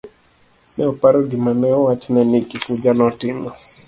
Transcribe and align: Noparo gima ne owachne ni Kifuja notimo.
Noparo 0.75 1.19
gima 1.29 1.51
ne 1.59 1.69
owachne 1.79 2.21
ni 2.29 2.39
Kifuja 2.49 2.91
notimo. 2.99 3.49